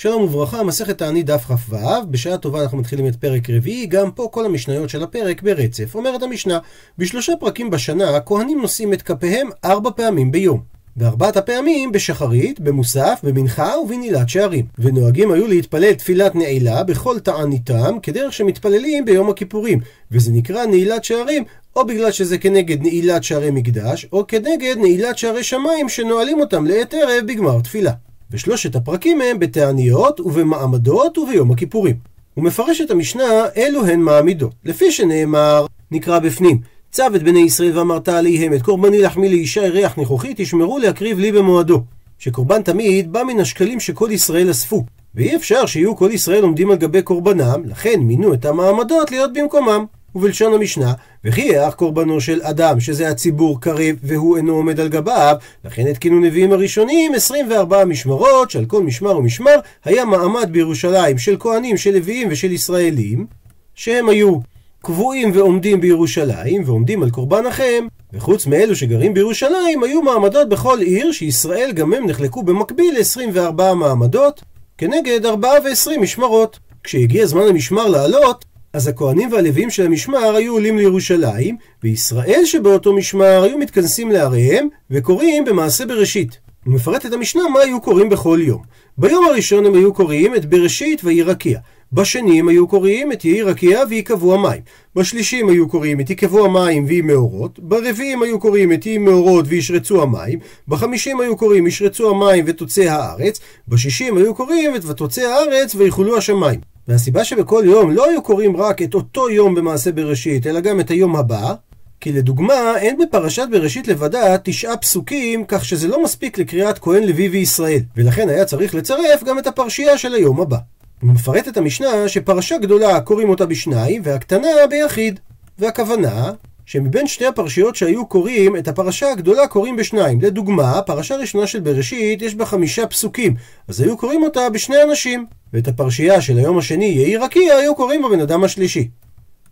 [0.00, 1.76] שלום וברכה, מסכת תענית דף כ"ו,
[2.10, 5.94] בשעה טובה אנחנו מתחילים את פרק רביעי, גם פה כל המשניות של הפרק ברצף.
[5.94, 6.58] אומרת המשנה,
[6.98, 10.60] בשלושה פרקים בשנה, הכהנים נושאים את כפיהם ארבע פעמים ביום.
[10.96, 14.66] וארבעת הפעמים בשחרית, במוסף, במנחה ובנעילת שערים.
[14.78, 19.80] ונוהגים היו להתפלל תפילת נעילה בכל תעניתם, כדרך שמתפללים ביום הכיפורים.
[20.12, 21.44] וזה נקרא נעילת שערים,
[21.76, 26.94] או בגלל שזה כנגד נעילת שערי מקדש, או כנגד נעילת שערי שמיים שנועלים אותם לעת
[26.94, 27.92] ערב בגמר תפילה.
[28.30, 31.96] ושלושת הפרקים הם בתעניות ובמעמדות וביום הכיפורים.
[32.34, 33.24] הוא מפרש את המשנה,
[33.56, 34.52] אלו הן מעמידות.
[34.64, 36.60] לפי שנאמר, נקרא בפנים,
[36.92, 41.32] צו את בני ישראל ואמרת עליהם, את קורבני לחמי לאישה ירח נכוחי, תשמרו להקריב לי
[41.32, 41.82] במועדו.
[42.18, 44.84] שקורבן תמיד בא מן השקלים שכל ישראל אספו.
[45.14, 49.84] ואי אפשר שיהיו כל ישראל עומדים על גבי קורבנם, לכן מינו את המעמדות להיות במקומם.
[50.18, 50.92] ובלשון המשנה,
[51.24, 56.20] וכי יאך קורבנו של אדם, שזה הציבור קרב, והוא אינו עומד על גביו, לכן התקינו
[56.20, 62.28] נביאים הראשונים 24 משמרות, שעל כל משמר ומשמר היה מעמד בירושלים של כהנים, של לוויים
[62.30, 63.26] ושל ישראלים,
[63.74, 64.38] שהם היו
[64.82, 71.12] קבועים ועומדים בירושלים, ועומדים על קורבן אחם, וחוץ מאלו שגרים בירושלים, היו מעמדות בכל עיר,
[71.12, 74.42] שישראל גם הם נחלקו במקביל ל-24 מעמדות,
[74.78, 76.58] כנגד 4 ו-20 משמרות.
[76.84, 83.42] כשהגיע זמן המשמר לעלות, אז הכהנים והלווים של המשמר היו עולים לירושלים, וישראל שבאותו משמר
[83.42, 86.38] היו מתכנסים לעריהם, וקוראים במעשה בראשית.
[86.64, 88.62] הוא מפרט את המשנה מה היו קוראים בכל יום.
[88.98, 91.58] ביום הראשון הם היו קוראים את בראשית ויהי רקיע.
[91.92, 94.60] בשני הם היו קוראים את יהי רקיע ויקבעו המים.
[94.96, 97.58] בשלישי הם היו קוראים את יקבעו המים ויהי מאורות.
[97.58, 100.38] ברביעי הם היו קוראים את יהי מאורות וישרצו המים.
[100.68, 103.40] בחמישים היו קוראים ישרצו המים ותוצא הארץ.
[103.68, 106.60] בשישים היו קוראים את ותוצא הארץ ויכולו השמיים.
[106.88, 110.90] והסיבה שבכל יום לא היו קוראים רק את אותו יום במעשה בראשית, אלא גם את
[110.90, 111.54] היום הבא,
[112.00, 117.28] כי לדוגמה, אין בפרשת בראשית לבדה תשעה פסוקים, כך שזה לא מספיק לקריאת כהן לוי
[117.28, 120.56] וישראל, ולכן היה צריך לצרף גם את הפרשייה של היום הבא.
[121.02, 125.20] מפרט את המשנה שפרשה גדולה קוראים אותה בשניים, והקטנה ביחיד.
[125.58, 126.32] והכוונה,
[126.68, 130.20] שמבין שתי הפרשיות שהיו קוראים, את הפרשה הגדולה קוראים בשניים.
[130.20, 133.34] לדוגמה, פרשה ראשונה של בראשית יש בה חמישה פסוקים,
[133.68, 135.26] אז היו קוראים אותה בשני אנשים.
[135.52, 138.88] ואת הפרשייה של היום השני, יהי רקיע, היו קוראים בבן אדם השלישי.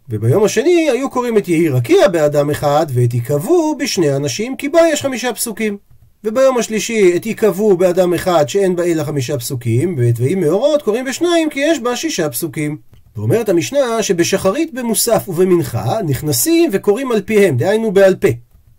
[0.09, 4.81] וביום השני היו קוראים את יהי רקיע באדם אחד, ואת ייקבעו בשני אנשים, כי בה
[4.93, 5.77] יש חמישה פסוקים.
[6.25, 11.05] וביום השלישי את ייקבעו באדם אחד שאין בה אלא חמישה פסוקים, ואת ויהי מאורות קוראים
[11.05, 12.96] בשניים כי יש בה שישה פסוקים.
[13.17, 18.29] ואומרת המשנה שבשחרית במוסף ובמנחה נכנסים וקוראים על פיהם, דהיינו בעל פה.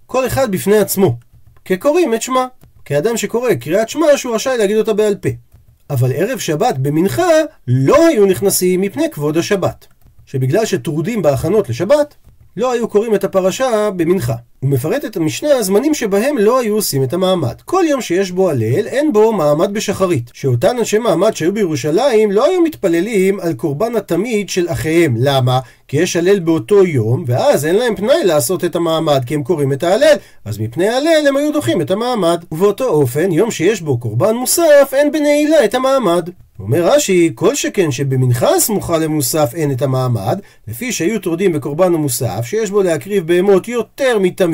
[0.06, 1.18] כל אחד בפני עצמו.
[1.66, 2.48] כקוראים את שמה.
[2.86, 5.30] כאדם שקורא קריאת שמע שהוא רשאי להגיד אותה בעל פה.
[5.90, 7.28] אבל ערב שבת במנחה
[7.68, 9.88] לא היו נכנסים מפני כבוד השבת.
[10.26, 12.16] שבגלל שטרודים בהכנות לשבת,
[12.58, 14.36] לא היו קוראים את הפרשה במנחה.
[14.60, 17.62] הוא מפרט את המשנה הזמנים שבהם לא היו עושים את המעמד.
[17.66, 20.32] כל יום שיש בו הלל, אין בו מעמד בשחרית.
[20.34, 25.16] שאותן אנשי מעמד שהיו בירושלים לא היו מתפללים על קורבן התמיד של אחיהם.
[25.18, 25.60] למה?
[25.88, 29.74] כי יש הלל באותו יום, ואז אין להם פנאי לעשות את המעמד, כי הם קוראים
[29.74, 30.16] את ההלל.
[30.46, 32.44] אז מפני ההלל הם היו דוחים את המעמד.
[32.52, 36.30] ובאותו אופן, יום שיש בו קורבן מוסף, אין בנעילה את המעמד.
[36.60, 42.42] אומר רש"י, כל שכן שבמנחה הסמוכה למוסף אין את המעמד, לפי שהיו טורדים בקורבן המוסף,
[42.44, 44.47] שיש בו להקריב בהמות יותר מתמיד,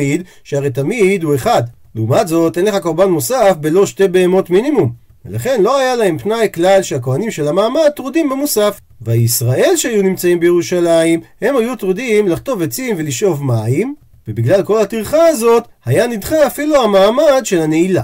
[0.44, 1.64] שהרי תמיד הוא אחד.
[1.96, 5.04] לעומת זאת, אין לך קורבן מוסף בלא שתי בהמות מינימום.
[5.26, 8.80] ולכן לא היה להם פנאי כלל שהכהנים של המעמד טרודים במוסף.
[9.02, 13.96] והישראל שהיו נמצאים בירושלים, הם היו טרודים לחטוב עצים ולשאוב מים,
[14.28, 18.04] ובגלל כל הטרחה הזאת, היה נדחה אפילו המעמד של הנעילה.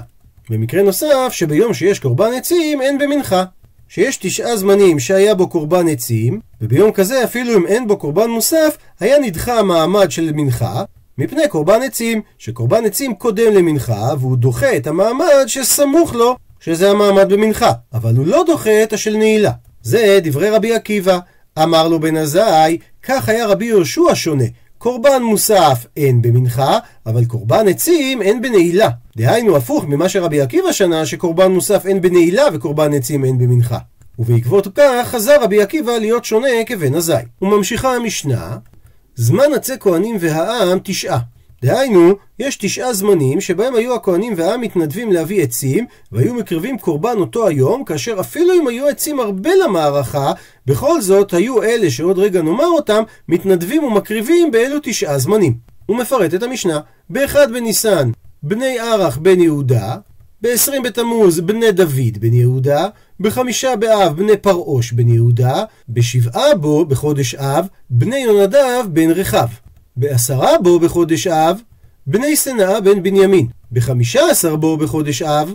[0.50, 3.44] במקרה נוסף, שביום שיש קורבן עצים, אין במנחה.
[3.88, 8.76] שיש תשעה זמנים שהיה בו קורבן עצים, וביום כזה אפילו אם אין בו קורבן מוסף,
[9.00, 10.82] היה נדחה המעמד של מנחה,
[11.18, 17.32] מפני קורבן עצים, שקורבן עצים קודם למנחה, והוא דוחה את המעמד שסמוך לו, שזה המעמד
[17.32, 19.52] במנחה, אבל הוא לא דוחה את השל נעילה.
[19.82, 21.18] זה דברי רבי עקיבא.
[21.62, 24.44] אמר לו בן עזאי, כך היה רבי יהושע שונה.
[24.78, 28.88] קורבן מוסף אין במנחה, אבל קורבן עצים אין בנעילה.
[29.16, 33.78] דהיינו הפוך ממה שרבי עקיבא שנה, שקורבן מוסף אין בנעילה וקורבן עצים אין במנחה.
[34.18, 37.22] ובעקבות כך חזר רבי עקיבא להיות שונה כבן עזאי.
[37.42, 38.56] וממשיכה המשנה,
[39.14, 41.18] זמן עצי כהנים והעם תשעה.
[41.62, 47.48] דהיינו, יש תשעה זמנים שבהם היו הכהנים והעם מתנדבים להביא עצים, והיו מקרבים קורבן אותו
[47.48, 50.32] היום, כאשר אפילו אם היו עצים הרבה למערכה,
[50.66, 55.54] בכל זאת היו אלה שעוד רגע נאמר אותם, מתנדבים ומקריבים באלו תשעה זמנים.
[55.86, 56.80] הוא מפרט את המשנה,
[57.10, 58.10] באחד בניסן,
[58.42, 59.96] בני ערך בן יהודה,
[60.42, 62.88] ב-20 בתמוז בני דוד בן יהודה,
[63.20, 69.46] בחמישה באב בני פרעוש בן יהודה, בשבעה בו בחודש אב בני יונדב בן רחב.
[69.96, 71.60] בעשרה בו בחודש אב,
[72.06, 73.46] בני שנאה בן בנימין.
[73.72, 75.54] בחמישה עשר בו בחודש אב,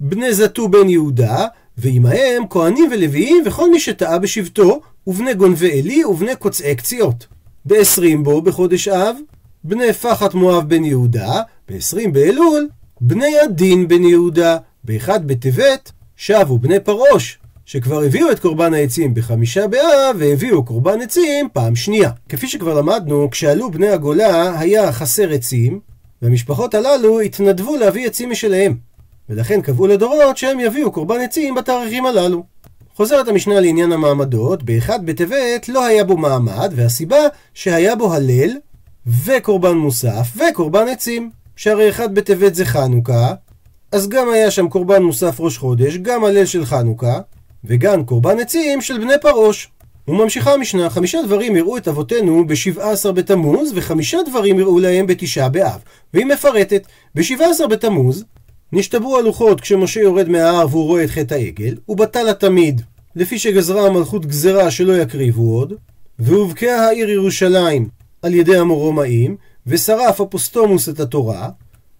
[0.00, 1.46] בני זתו בן יהודה,
[1.78, 7.26] ועמהם כהנים ולוויים וכל מי שטעה בשבטו, ובני גונבי עלי ובני קוצעי קציעות.
[7.64, 9.16] בעשרים בו בחודש אב,
[9.64, 12.68] בני פחת מואב בן יהודה, בעשרים באלול,
[13.00, 19.68] בני הדין בן יהודה, באחד בטבת, שבו בני פרוש, שכבר הביאו את קורבן העצים בחמישה
[19.68, 22.10] באב, והביאו קורבן עצים פעם שנייה.
[22.28, 25.80] כפי שכבר למדנו, כשעלו בני הגולה היה חסר עצים,
[26.22, 28.76] והמשפחות הללו התנדבו להביא עצים משלהם.
[29.28, 32.44] ולכן קבעו לדורות שהם יביאו קורבן עצים בתאריכים הללו.
[32.94, 37.18] חוזרת המשנה לעניין המעמדות, באחד בטבת לא היה בו מעמד, והסיבה
[37.54, 38.50] שהיה בו הלל,
[39.24, 41.30] וקורבן מוסף, וקורבן עצים.
[41.56, 43.34] שהרי אחד בטבת זה חנוכה,
[43.92, 47.20] אז גם היה שם קורבן מוסף ראש חודש, גם הלל של חנוכה,
[47.64, 49.68] וגם קורבן עצים של בני פרוש.
[50.08, 55.48] וממשיכה המשנה, חמישה דברים יראו את אבותינו בשבעה עשר בתמוז, וחמישה דברים יראו להם בתשעה
[55.48, 55.80] באב.
[56.14, 58.24] והיא מפרטת, בשבעה עשר בתמוז,
[58.72, 62.82] נשתברו הלוחות כשמשה יורד מההר והוא רואה את חטא העגל, ובטל התמיד,
[63.16, 65.72] לפי שגזרה המלכות גזרה שלא יקריבו עוד,
[66.18, 67.88] והובקעה העיר ירושלים
[68.22, 69.36] על ידי המורומאים,
[69.66, 71.48] ושרף אפוסטומוס את התורה,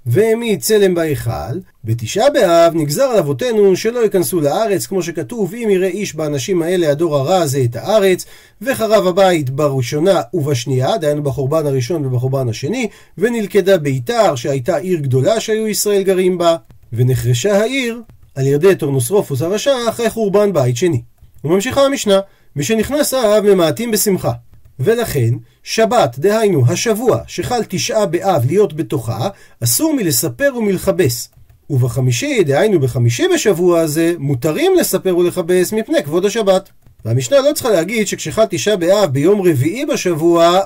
[0.06, 5.88] והעמיד צלם בהיכל, בתשעה באב נגזר על אבותינו שלא ייכנסו לארץ, כמו שכתוב, אם יראה
[5.88, 8.24] איש באנשים האלה הדור הרע הזה את הארץ,
[8.62, 12.88] וחרב הבית בראשונה ובשנייה, דהיינו בחורבן הראשון ובחורבן השני,
[13.18, 16.56] ונלכדה ביתר, שהייתה עיר גדולה שהיו ישראל גרים בה,
[16.92, 18.02] ונחרשה העיר
[18.34, 21.02] על ידי טורנוסרופוס הרשע אחרי חורבן בית שני.
[21.44, 22.20] וממשיכה המשנה,
[22.56, 24.32] משנכנס האב ממעטים בשמחה.
[24.80, 29.28] ולכן, שבת, דהיינו השבוע שחל תשעה באב להיות בתוכה,
[29.64, 31.28] אסור מלספר ומלכבס.
[31.70, 36.70] ובחמישי, דהיינו בחמישי בשבוע הזה, מותרים לספר ולכבס מפני כבוד השבת.
[37.04, 40.60] והמשנה לא צריכה להגיד שכשחל תשעה באב ביום רביעי בשבוע,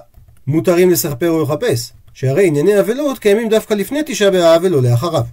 [0.47, 1.93] מותרים לספר ולחפש.
[2.15, 5.25] שהרי ענייני אבלות קיימים דווקא לפני תשעה באב ולא לאחריו.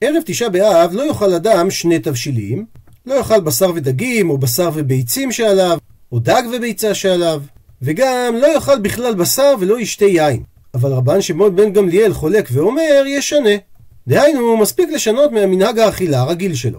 [0.00, 2.66] ערב תשעה באב לא יאכל אדם שני תבשילים,
[3.06, 5.78] לא יאכל בשר ודגים, או בשר וביצים שעליו,
[6.12, 7.42] או דג וביצה שעליו.
[7.82, 10.42] וגם לא יאכל בכלל בשר ולא ישתה יין.
[10.74, 13.50] אבל רבן שמעון בן גמליאל חולק ואומר, ישנה.
[14.08, 16.78] דהיינו, מספיק לשנות מהמנהג האכילה הרגיל שלו.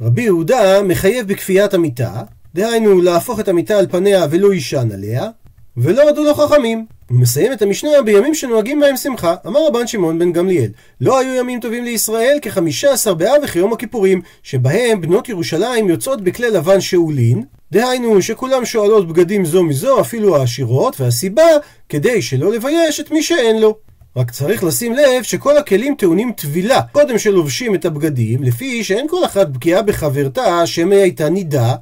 [0.00, 2.22] רבי יהודה מחייב בכפיית המיטה,
[2.54, 5.28] דהיינו להפוך את המיטה על פניה ולא יישן עליה,
[5.76, 6.86] ולא רדו לו חכמים.
[7.10, 9.34] הוא מסיים את המשנה בימים שנוהגים בהם שמחה.
[9.46, 10.70] אמר רבן שמעון בן גמליאל,
[11.00, 16.50] לא היו ימים טובים לישראל כחמישה עשר באב וכיום הכיפורים, שבהם בנות ירושלים יוצאות בכלי
[16.50, 21.42] לבן שאולין, דהיינו שכולם שואלות בגדים זו מזו, אפילו העשירות, והסיבה
[21.88, 23.76] כדי שלא לבייש את מי שאין לו.
[24.16, 29.24] רק צריך לשים לב שכל הכלים טעונים טבילה קודם שלובשים את הבגדים, לפי שאין כל
[29.24, 31.74] אחת בקיאה בחברתה שמא הייתה נידה,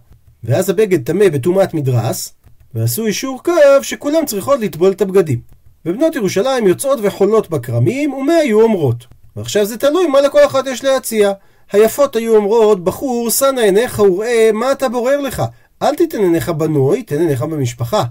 [0.45, 2.33] ואז הבגד טמא בטומאת מדרס,
[2.75, 3.53] ועשו אישור קו
[3.83, 5.41] שכולם צריכות לטבול את הבגדים.
[5.87, 9.07] ובנות ירושלים יוצאות וחולות בכרמים, ומה היו אומרות?
[9.37, 11.33] ועכשיו זה תלוי מה לכל אחת יש להציע.
[11.73, 15.43] היפות היו אומרות, בחור, שא עיניך וראה מה אתה בורר לך.
[15.83, 18.05] אל תיתן עיניך בנוי, תן עיניך במשפחה.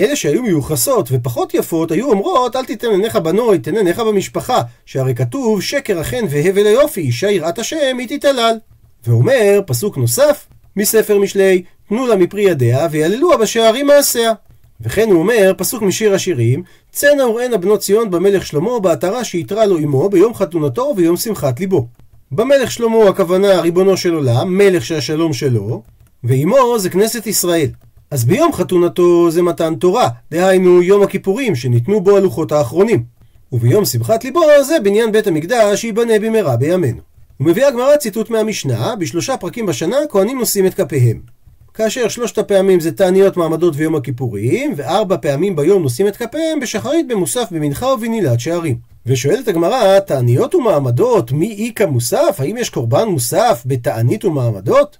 [0.00, 5.14] אלה שהיו מיוחסות ופחות יפות היו אומרות אל תיתן עיניך בנוי, תן עיניך במשפחה, שהרי
[5.14, 8.56] כתוב שקר החן והבל היופי, אישה יראת השם היא תתעלל.
[9.06, 10.46] ואומר, פסוק נוסף,
[10.76, 14.32] מספר משלי, תנו לה מפרי ידיה ויללוה בשערים מעשיה.
[14.80, 16.62] וכן הוא אומר, פסוק משיר השירים,
[16.92, 21.86] צאנה וראנה בנות ציון במלך שלמה בעטרה שיתרה לו עמו ביום חתונתו וביום שמחת ליבו.
[22.32, 25.82] במלך שלמה הכוונה ריבונו של עולם, מלך שהשלום שלו,
[26.24, 27.68] ואימו זה כנסת ישראל.
[28.10, 33.04] אז ביום חתונתו זה מתן תורה, דהיינו יום הכיפורים שניתנו בו הלוחות האחרונים.
[33.52, 37.00] וביום שמחת ליבו זה בניין בית המקדש שייבנה במהרה בימינו.
[37.40, 41.20] ומביאה הגמרא ציטוט מהמשנה, בשלושה פרקים בשנה כהנים נושאים את כפיהם.
[41.74, 47.08] כאשר שלושת הפעמים זה תעניות מעמדות ויום הכיפורים, וארבע פעמים ביום נושאים את כפיהם בשחרית
[47.08, 48.78] במוסף במנחה ובנעילת שערים.
[49.06, 52.36] ושואלת הגמרא, תעניות ומעמדות, מי איכא מוסף?
[52.38, 54.98] האם יש קורבן מוסף בתענית ומעמדות?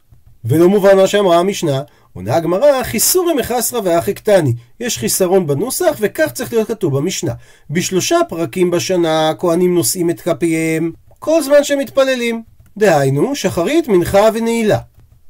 [0.49, 4.53] ולא מובן מה שאמרה המשנה, עונה הגמרא, חיסורי מחסרא ואחי קטני.
[4.81, 7.33] יש חיסרון בנוסח, וכך צריך להיות כתוב במשנה.
[7.71, 12.43] בשלושה פרקים בשנה הכהנים נושאים את כפיהם כל זמן שהם מתפללים.
[12.77, 14.79] דהיינו, שחרית, מנחה ונעילה.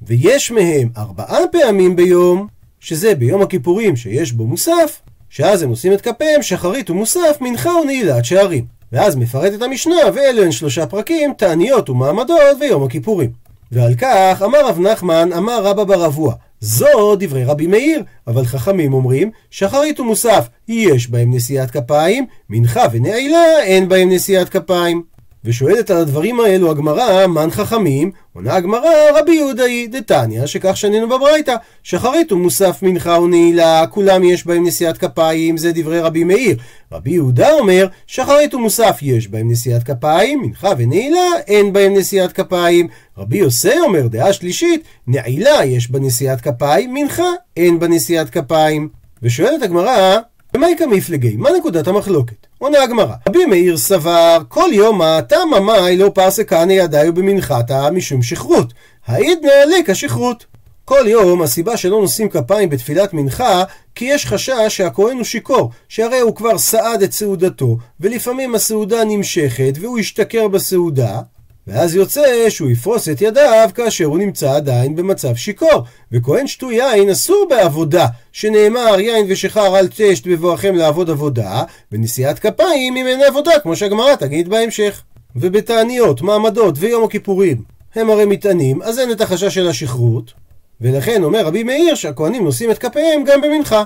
[0.02, 2.46] ויש מהם ארבעה פעמים ביום,
[2.80, 8.24] שזה ביום הכיפורים שיש בו מוסף, שאז הם עושים את כפיהם שחרית ומוסף, מנחה ונעילת
[8.24, 8.64] שערים.
[8.92, 13.47] ואז מפרטת המשנה, ואלו הן שלושה פרקים, תעניות ומעמדות ויום הכיפורים.
[13.72, 18.92] ועל כך אמר רב נחמן, אמר רבא בר אבוה, זו דברי רבי מאיר, אבל חכמים
[18.92, 25.02] אומרים, שחרית ומוסף יש בהם נשיאת כפיים, מנחה ונעילה אין בהם נשיאת כפיים.
[25.44, 28.10] ושואלת על הדברים האלו הגמרא, מן חכמים?
[28.34, 34.46] עונה הגמרא, רבי יהודה היא דתניא, שכך שנינו בברייתא, שחרית ומוסף מנחה ונעילה, כולם יש
[34.46, 36.56] בהם נשיאת כפיים, זה דברי רבי מאיר.
[36.92, 42.88] רבי יהודה אומר, שחרית ומוסף יש בהם נשיאת כפיים, מנחה ונעילה, אין בהם נשיאת כפיים.
[43.18, 48.88] רבי יוסי אומר, דעה שלישית, נעילה יש בה נשיאת כפיים, מנחה, אין בה נשיאת כפיים.
[49.22, 50.18] ושואלת הגמרא,
[50.54, 52.47] במאי כמפלגי, מה נקודת המחלוקת?
[52.58, 58.72] עונה הגמרא, רבי מאיר סבר, כל יומא תמא מאי לא פרסקני ידיו במנחתה משום שכרות.
[59.06, 60.46] העידנא לקה שכרות.
[60.84, 66.20] כל יום הסיבה שלא נושאים כפיים בתפילת מנחה כי יש חשש שהכהן הוא שיכור, שהרי
[66.20, 71.20] הוא כבר סעד את סעודתו, ולפעמים הסעודה נמשכת והוא ישתכר בסעודה,
[71.68, 75.82] ואז יוצא שהוא יפרוס את ידיו כאשר הוא נמצא עדיין במצב שיכור.
[76.12, 82.96] וכהן שתו יין אסור בעבודה, שנאמר יין ושחר אל תשת בבואכם לעבוד עבודה, ונשיאת כפיים
[82.96, 85.02] אם אין עבודה, כמו שהגמרא תגיד בהמשך.
[85.36, 87.62] ובתעניות, מעמדות ויום הכיפורים
[87.94, 90.32] הם הרי מטענים, אז אין את החשש של השכרות,
[90.80, 93.84] ולכן אומר רבי מאיר שהכהנים נושאים את כפיהם גם במנחה.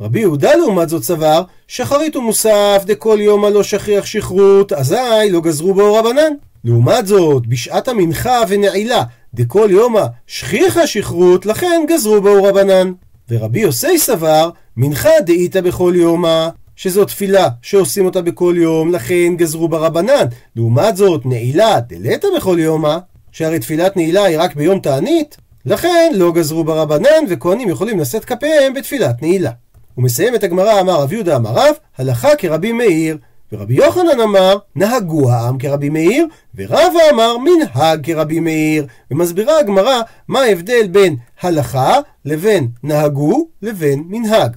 [0.00, 5.74] רבי יהודה לעומת זאת סבר, שחרית ומוסף דכל יום הלא שכיח שכרות, אזי לא גזרו
[5.74, 6.32] בו רבנן.
[6.64, 9.02] לעומת זאת, בשעת המנחה ונעילה,
[9.34, 12.92] דכל יומא שכיחה שכרות, לכן גזרו בו רבנן.
[13.28, 19.68] ורבי יוסי סבר, מנחה דאיתא בכל יומא, שזו תפילה שעושים אותה בכל יום, לכן גזרו
[19.68, 20.24] ברבנן.
[20.56, 22.96] לעומת זאת, נעילה דלתא בכל יומא,
[23.32, 25.36] שהרי תפילת נעילה היא רק ביום תענית,
[25.66, 29.50] לכן לא גזרו ברבנן, וכהנים יכולים לשאת כפיהם בתפילת נעילה.
[29.94, 33.16] הוא מסיים את הגמרא, אמר רב יהודה אמר רב, הלכה כרבי מאיר,
[33.52, 36.26] ורבי יוחנן אמר, נהגו העם כרבי מאיר,
[36.56, 38.86] ורבא אמר, מנהג כרבי מאיר.
[39.10, 44.56] ומסבירה הגמרא מה ההבדל בין הלכה לבין נהגו לבין מנהג.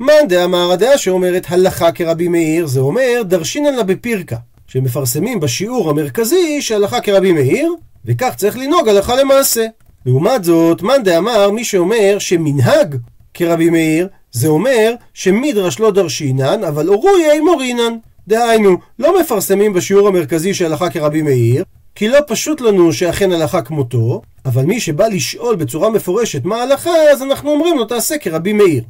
[0.00, 4.36] מאן דאמר הדעה שאומרת הלכה כרבי מאיר, זה אומר דרשינן לה בפירקה,
[4.66, 7.74] שמפרסמים בשיעור המרכזי שהלכה כרבי מאיר,
[8.04, 9.66] וכך צריך לנהוג הלכה למעשה.
[10.06, 12.96] לעומת זאת, מאן דאמר מי שאומר שמנהג
[13.34, 17.96] כרבי מאיר, זה אומר שמדרש לא דרשינן, אבל אורוי מורינן.
[18.28, 21.64] דהיינו, לא מפרסמים בשיעור המרכזי של הלכה כרבי מאיר,
[21.94, 26.90] כי לא פשוט לנו שאכן הלכה כמותו, אבל מי שבא לשאול בצורה מפורשת מה הלכה,
[27.12, 28.82] אז אנחנו אומרים לו תעשה כרבי מאיר.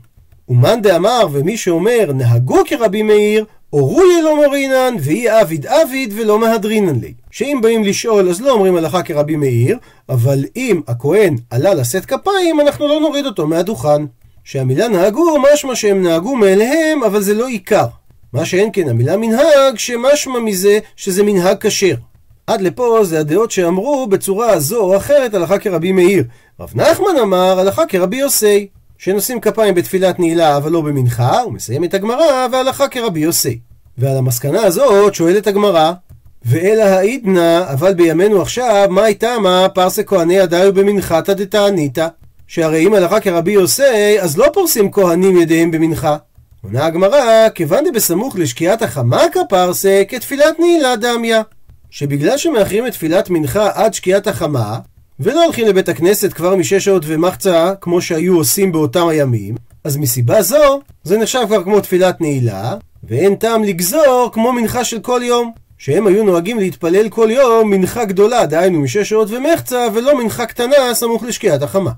[0.48, 7.00] ומאן דאמר, ומי שאומר נהגו כרבי מאיר, אורוי לא מורינן, ואי עביד עביד ולא מהדרינן
[7.00, 7.14] לי.
[7.30, 12.60] שאם באים לשאול אז לא אומרים הלכה כרבי מאיר, אבל אם הכהן עלה לשאת כפיים,
[12.60, 14.02] אנחנו לא נוריד אותו מהדוכן.
[14.44, 17.86] שהמילה נהגו, משמע שהם נהגו מאליהם, אבל זה לא עיקר.
[18.34, 21.94] מה שאין כן המילה מנהג, שמשמע מזה שזה מנהג כשר.
[22.46, 26.24] עד לפה זה הדעות שאמרו בצורה זו או אחרת הלכה כרבי מאיר.
[26.60, 28.66] רב נחמן אמר הלכה כרבי יוסי,
[28.98, 33.58] שנושאים כפיים בתפילת נעילה אבל לא במנחה, ומסיים את הגמרא והלכה כרבי יוסי.
[33.98, 35.92] ועל המסקנה הזאת שואלת הגמרא,
[36.44, 42.06] ואלא העידנא, אבל בימינו עכשיו, מה הייתה מה פרסה כהני ידיו במנחתא דתעניתא?
[42.46, 46.16] שהרי אם הלכה כרבי יוסי, אז לא פורסים כהנים ידיהם במנחה.
[46.64, 51.42] עונה הגמרא, כיוון דבסמוך לשקיעת החמקה פרסה, כתפילת נעילה דמיה.
[51.90, 54.78] שבגלל שמאחרים את תפילת מנחה עד שקיעת החמה,
[55.20, 59.54] ולא הולכים לבית הכנסת כבר משש שעות ומחצה, כמו שהיו עושים באותם הימים,
[59.84, 65.00] אז מסיבה זו, זה נחשב כבר כמו תפילת נעילה, ואין טעם לגזור כמו מנחה של
[65.00, 65.52] כל יום.
[65.78, 70.94] שהם היו נוהגים להתפלל כל יום מנחה גדולה, דהיינו משש שעות ומחצה, ולא מנחה קטנה
[70.94, 71.90] סמוך לשקיעת החמה.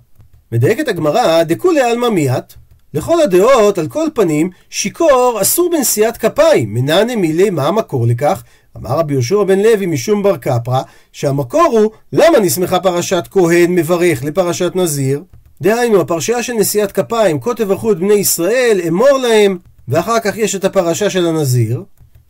[0.53, 2.55] מדייקת הגמרא, דכולי עלמא מיעט,
[2.97, 6.75] לכל הדעות, על כל פנים, שיכור אסור בנשיאת כפיים.
[6.75, 8.43] מנענה מילי, מה המקור לכך?
[8.77, 14.25] אמר רבי יהושע בן לוי משום בר קפרא, שהמקור הוא למה נסמכה פרשת כהן מברך
[14.25, 15.23] לפרשת נזיר?
[15.63, 20.55] דהיינו, הפרשייה של נשיאת כפיים, כה תברכו את בני ישראל, אמור להם, ואחר כך יש
[20.55, 21.83] את הפרשה של הנזיר,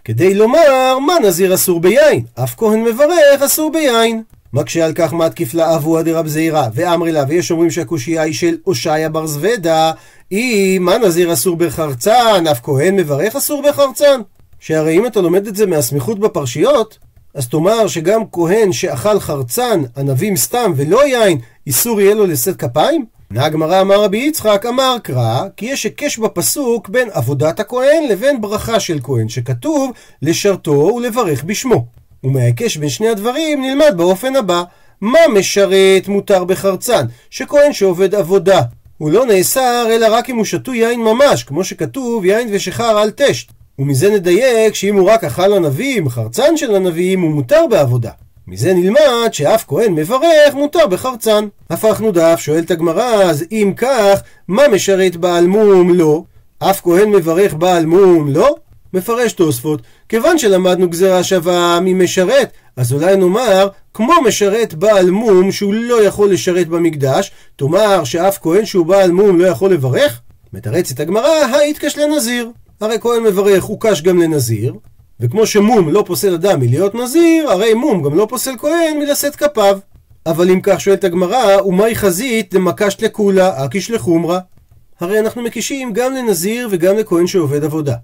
[0.05, 4.23] כדי לומר מה נזיר אסור ביין, אף כהן מברך אסור ביין.
[4.53, 8.57] מקשה על כך מתקיף לה אבוה דרב זעירא, ואמרי לה, ויש אומרים שהקושייה היא של
[8.65, 9.93] הושעיה בר זוודה,
[10.33, 14.21] אם מה נזיר אסור בחרצן, אף כהן מברך אסור בחרצן.
[14.61, 16.99] שהרי אם אתה לומד את זה מהסמיכות בפרשיות,
[17.35, 23.05] אז תאמר שגם כהן שאכל חרצן, ענבים סתם ולא יין, איסור יהיה לו לשאת כפיים?
[23.31, 28.41] עונה הגמרא אמר רבי יצחק, אמר קרא, כי יש היקש בפסוק בין עבודת הכהן לבין
[28.41, 29.91] ברכה של כהן, שכתוב
[30.23, 31.87] לשרתו ולברך בשמו.
[32.25, 34.63] ומההיקש בין שני הדברים נלמד באופן הבא,
[35.01, 38.63] מה משרת מותר בחרצן, שכהן שעובד עבודה,
[38.99, 43.11] הוא לא נאסר אלא רק אם הוא שתו יין ממש, כמו שכתוב יין ושחר אל
[43.11, 43.49] תשת.
[43.79, 48.11] ומזה נדייק שאם הוא רק אכל ענבים, חרצן של ענבים, הוא מותר בעבודה.
[48.49, 51.49] מזה נלמד שאף כהן מברך מותר בחרצן.
[51.71, 56.23] הפכנו דף, שואלת הגמרא, אז אם כך, מה משרת בעל מום לא?
[56.59, 58.57] אף כהן מברך בעל מום לא?
[58.95, 65.75] מפרש תוספות, כיוון שלמדנו גזירה שווה ממשרת, אז אולי נאמר, כמו משרת בעל מום שהוא
[65.75, 70.21] לא יכול לשרת במקדש, תאמר שאף כהן שהוא בעל מום לא יכול לברך?
[70.52, 72.50] מתרצת הגמרא, האיתקש לנזיר.
[72.81, 74.75] הרי כהן מברך הוא קש גם לנזיר,
[75.21, 79.78] וכמו שמום לא פוסל אדם מלהיות נזיר, הרי מום גם לא פוסל כהן מלשאת כפיו.
[80.26, 84.38] אבל אם כך שואלת הגמרא, ומהי חזית למקש לקולה, אקיש לחומרה?
[85.00, 87.95] הרי אנחנו מקישים גם לנזיר וגם לכהן שעובד עבודה.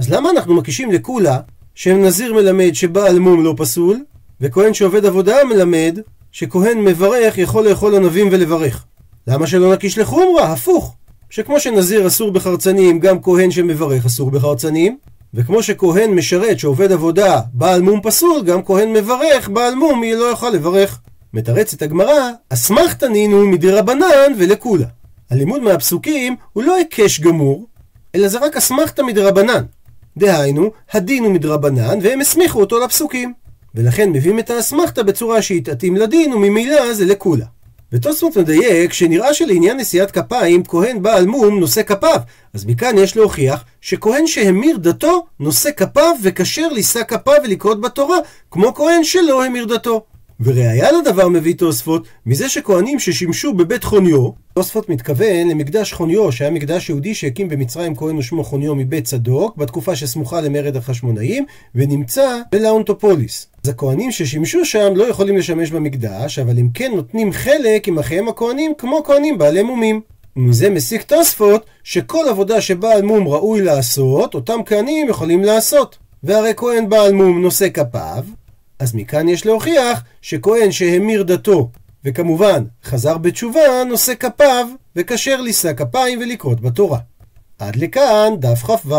[0.00, 1.38] אז למה אנחנו מקישים לקולה,
[1.74, 4.04] שנזיר מלמד שבעל מום לא פסול,
[4.40, 5.98] וכהן שעובד עבודה מלמד
[6.32, 8.84] שכהן מברך יכול לאכול ענבים ולברך?
[9.26, 10.52] למה שלא נקיש לחומרה?
[10.52, 10.94] הפוך.
[11.30, 14.98] שכמו שנזיר אסור בחרצנים, גם כהן שמברך אסור בחרצנים,
[15.34, 20.50] וכמו שכהן משרת שעובד עבודה בעל מום פסול, גם כהן מברך בעל מום לא יוכל
[20.50, 21.00] לברך.
[21.32, 24.86] מתרצת הגמרא, אסמכתא נינו מדרבנן ולקולה.
[25.30, 27.66] הלימוד מהפסוקים הוא לא היקש גמור,
[28.14, 29.64] אלא זה רק אסמכתא מדרבנן.
[30.16, 33.32] דהיינו, הדין הוא מדרבנן, והם הסמיכו אותו לפסוקים.
[33.74, 37.46] ולכן מביאים את האסמכתא בצורה שהיא תתאים לדין, וממילא זה לקולה.
[37.92, 42.20] ותוספות מדייק שנראה שלעניין נשיאת כפיים, כהן בעל מום נושא כפיו.
[42.54, 48.18] אז מכאן יש להוכיח שכהן שהמיר דתו, נושא כפיו וכשר לישא כפיו ולקרות בתורה,
[48.50, 50.04] כמו כהן שלא המיר דתו.
[50.42, 56.88] וראיה לדבר מביא תוספות, מזה שכהנים ששימשו בבית חוניו, תוספות מתכוון למקדש חוניו, שהיה מקדש
[56.88, 61.44] יהודי שהקים במצרים כהן ושמו חוניו מבית צדוק, בתקופה שסמוכה למרד החשמונאים,
[61.74, 63.46] ונמצא בלאונטופוליס.
[63.64, 68.28] אז הכהנים ששימשו שם לא יכולים לשמש במקדש, אבל הם כן נותנים חלק עם אחיהם
[68.28, 70.00] הכהנים כמו כהנים בעלי מומים.
[70.36, 75.98] ומזה מסיק תוספות שכל עבודה שבעל מום ראוי לעשות, אותם כהנים יכולים לעשות.
[76.22, 78.24] והרי כהן בעל מום נושא כפיו,
[78.80, 81.70] אז מכאן יש להוכיח שכהן שהמיר דתו,
[82.04, 86.98] וכמובן חזר בתשובה, נושא כפיו, וכשר לישא כפיים ולקרות בתורה.
[87.58, 88.94] עד לכאן דף כ"ו.